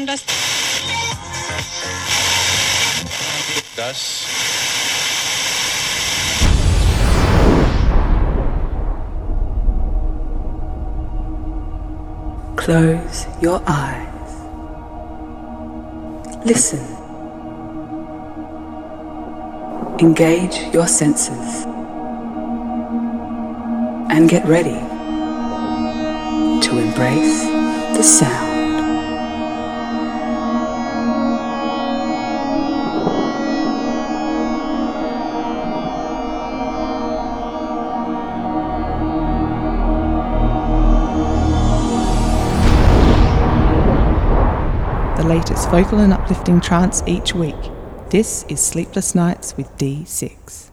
haben, 0.00 0.06
dass 0.06 0.24
Das 3.76 4.26
Close 12.56 13.26
your 13.40 13.62
eyes. 13.66 14.06
Listen. 16.44 16.80
Engage 19.98 20.72
your 20.74 20.86
senses. 20.86 21.64
And 24.10 24.28
get 24.28 24.46
ready 24.46 24.78
to 26.60 26.78
embrace 26.78 27.44
the 27.96 28.02
sound. 28.02 28.49
Vocal 45.70 46.00
and 46.00 46.12
uplifting 46.12 46.60
trance 46.60 47.00
each 47.06 47.32
week. 47.32 47.54
This 48.10 48.44
is 48.48 48.60
Sleepless 48.60 49.14
Nights 49.14 49.56
with 49.56 49.70
D6. 49.76 50.69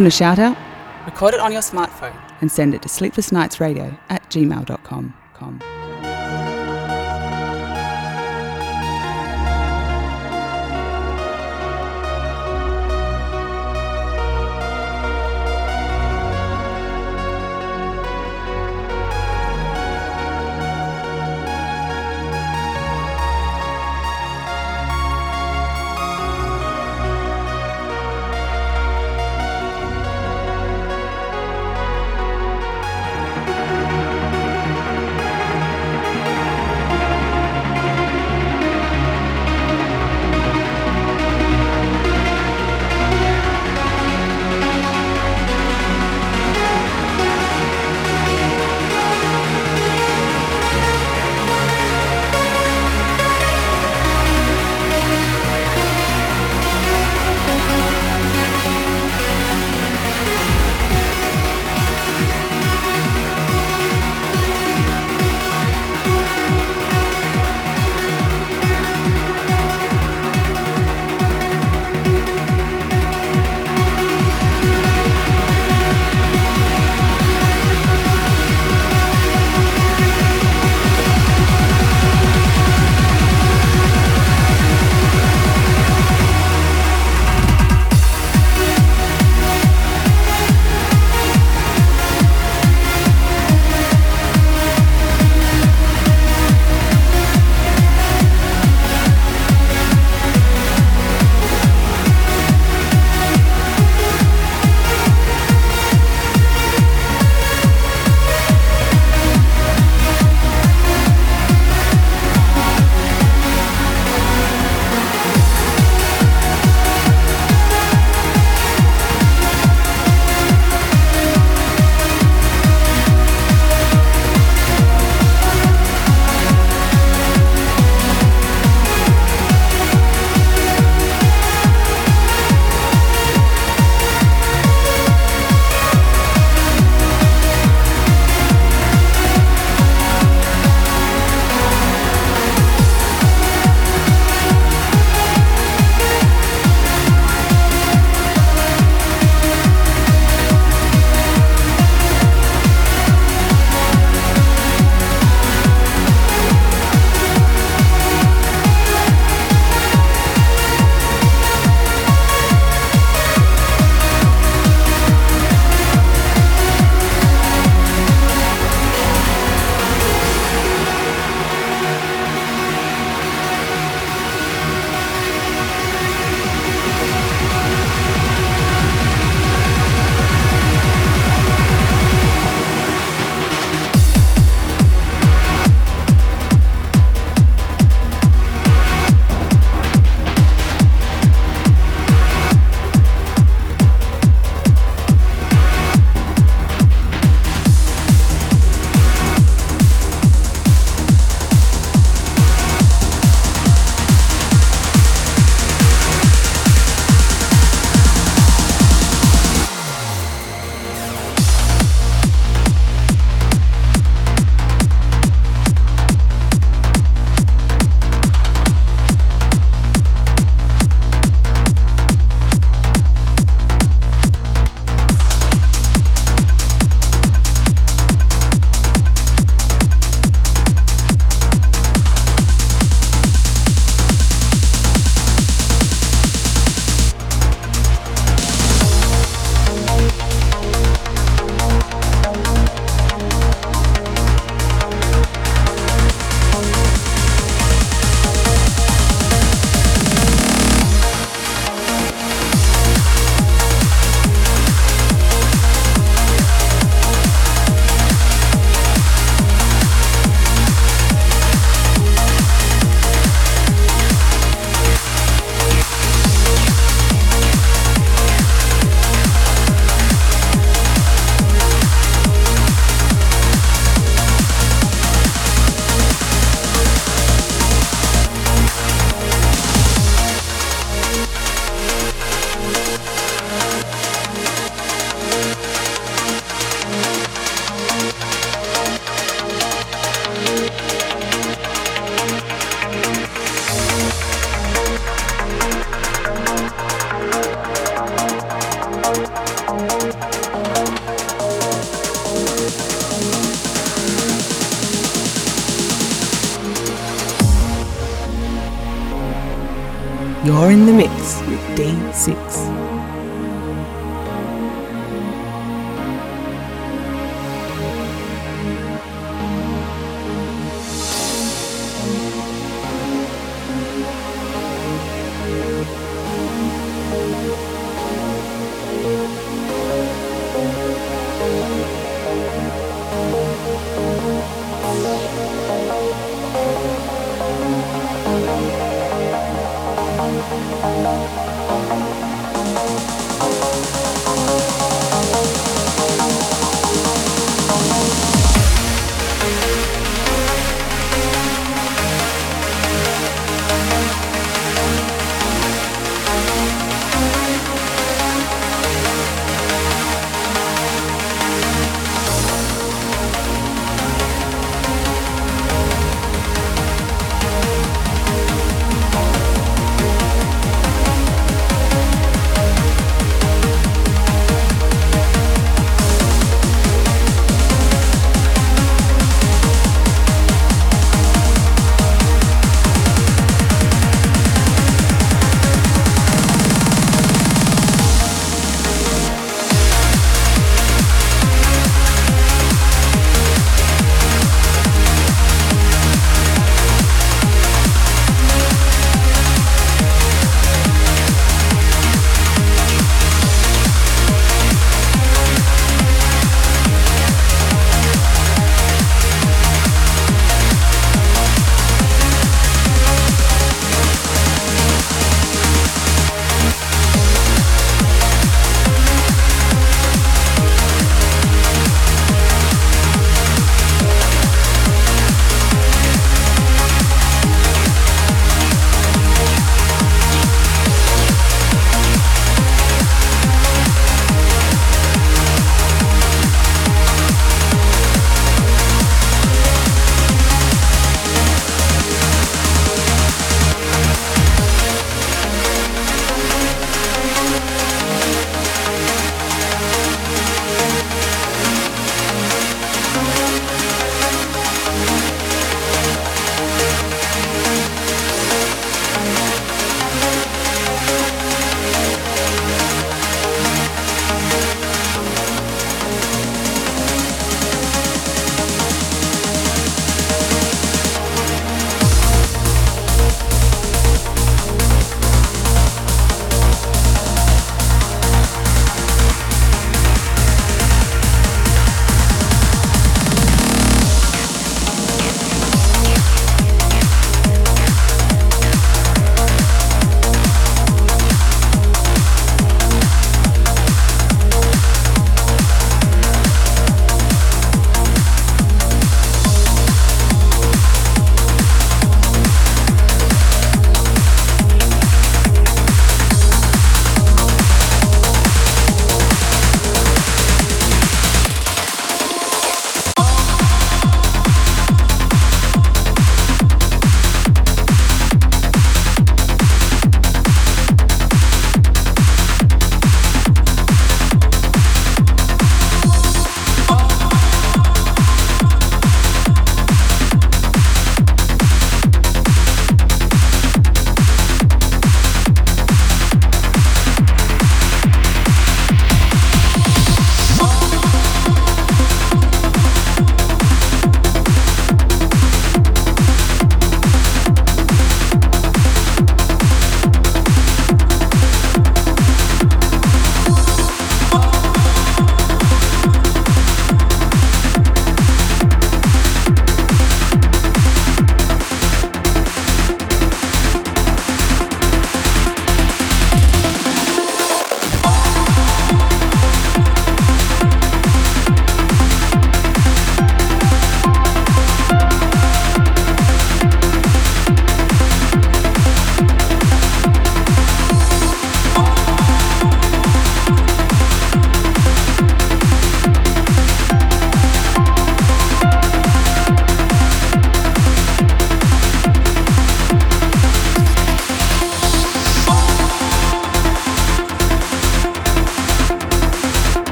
Want 0.00 0.08
a 0.08 0.16
shout 0.16 0.38
out? 0.38 0.56
Record 1.04 1.34
it 1.34 1.40
on 1.40 1.52
your 1.52 1.60
smartphone. 1.60 2.16
And 2.40 2.50
send 2.50 2.74
it 2.74 2.80
to 2.80 2.88
sleeplessnightsradio 2.88 3.98
at 4.08 4.22
gmail.com. 4.30 5.14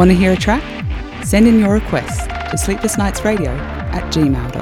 Want 0.00 0.10
to 0.12 0.16
hear 0.16 0.32
a 0.32 0.36
track? 0.36 0.62
Send 1.22 1.46
in 1.46 1.60
your 1.60 1.74
request 1.74 2.30
to 2.30 2.56
sleeplessnightsradio 2.56 3.48
at 3.92 4.02
gmail.com. 4.04 4.59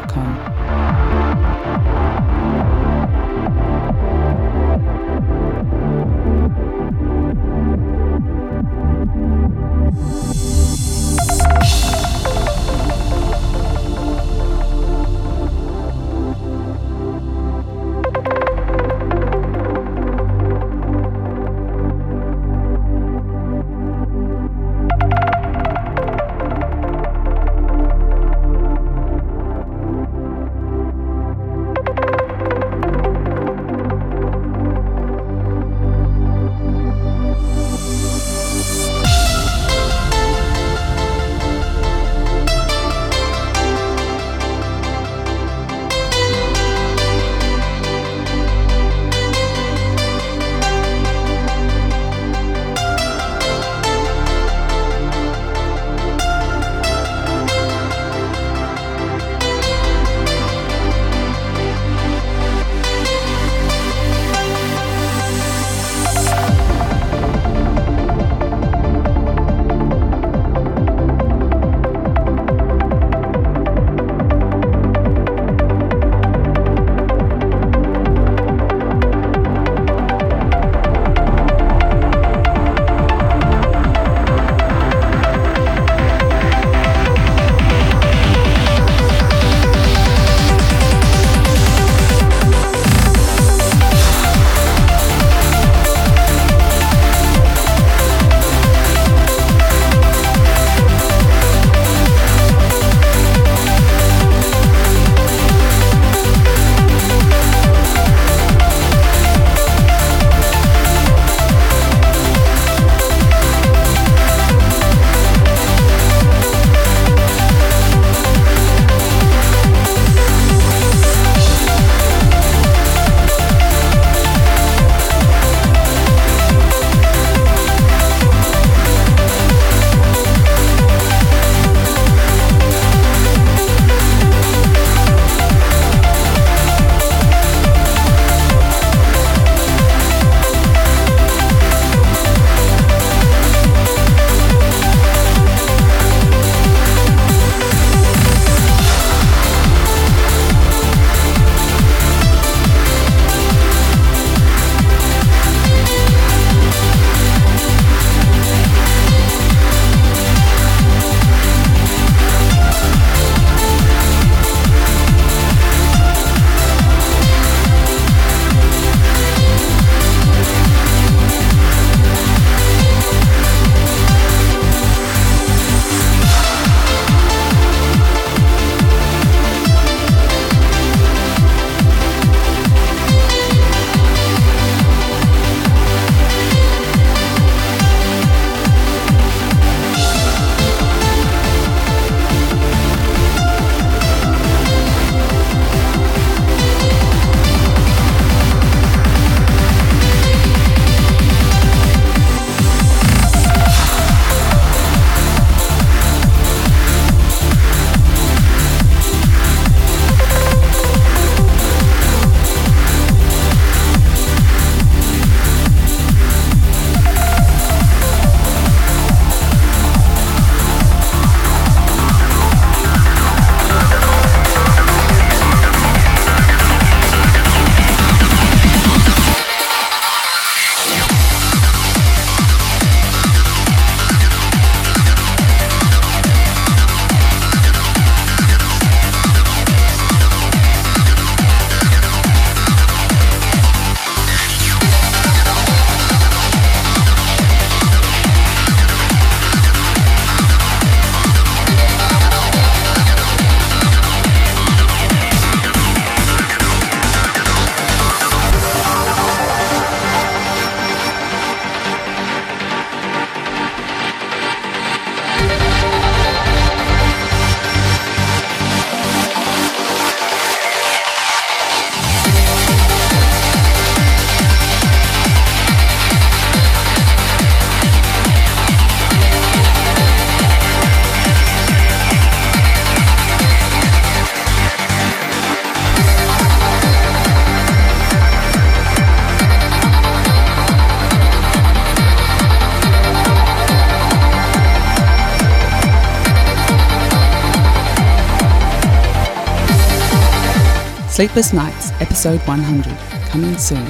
Sleepless 301.18 301.52
Nights, 301.52 301.90
episode 302.00 302.40
100, 302.42 302.96
coming 303.30 303.58
soon. 303.58 303.84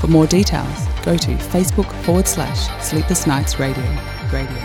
For 0.00 0.06
more 0.06 0.26
details, 0.26 0.86
go 1.02 1.16
to 1.16 1.30
Facebook 1.30 1.90
forward 2.02 2.28
slash 2.28 2.68
Sleepless 2.84 3.26
Nights 3.26 3.58
Radio. 3.58 3.82
Radio. 4.30 4.57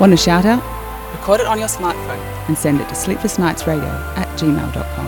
Want 0.00 0.14
a 0.14 0.16
shout 0.16 0.46
out? 0.46 0.62
Record 1.12 1.40
it 1.40 1.46
on 1.46 1.58
your 1.58 1.68
smartphone 1.68 2.18
and 2.48 2.56
send 2.56 2.80
it 2.80 2.88
to 2.88 2.94
sleeplessnightsradio 2.94 4.16
at 4.16 4.26
gmail.com. 4.38 4.99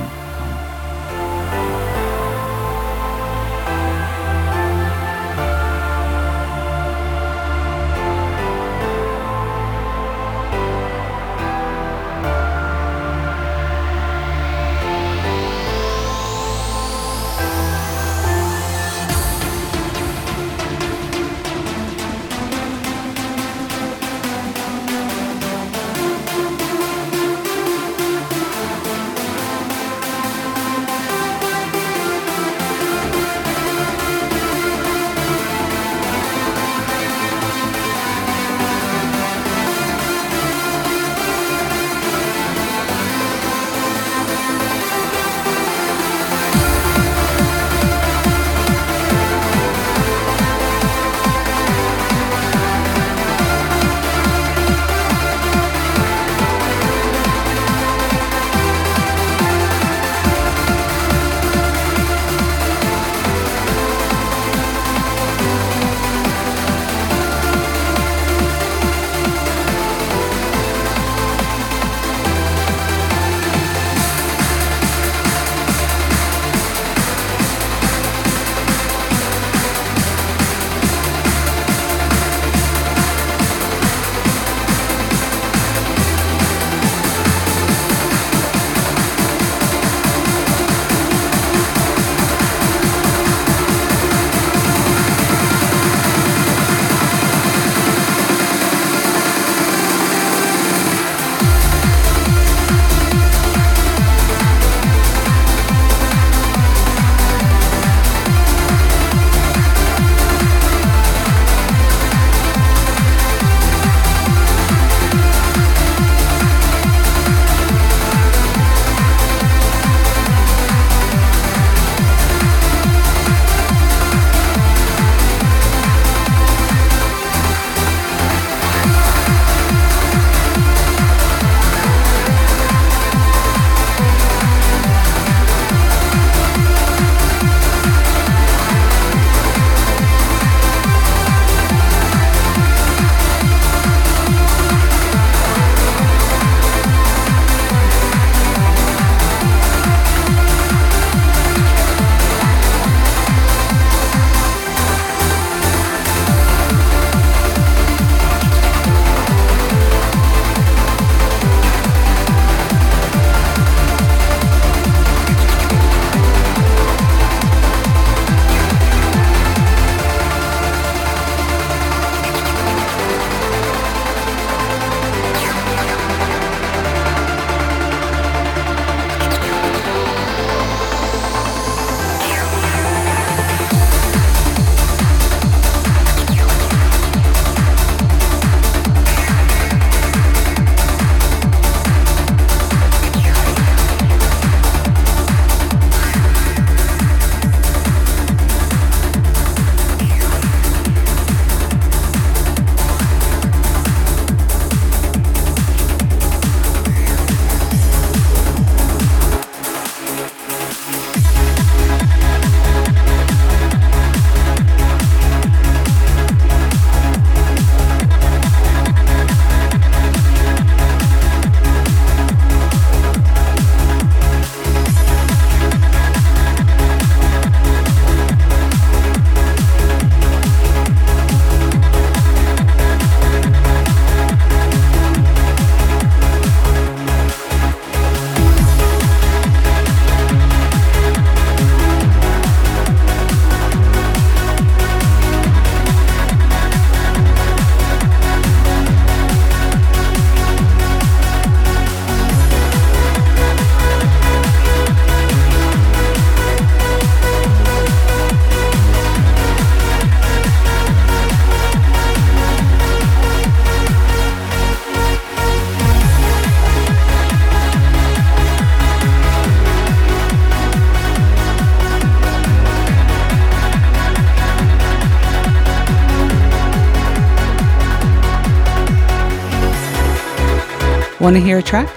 Want 281.33 281.41
to 281.41 281.47
hear 281.47 281.57
a 281.57 281.63
track? 281.63 281.89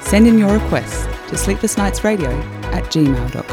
Send 0.00 0.28
in 0.28 0.38
your 0.38 0.52
request 0.52 1.08
to 1.28 1.34
sleeplessnightsradio 1.34 2.32
at 2.72 2.84
gmail.com. 2.84 3.45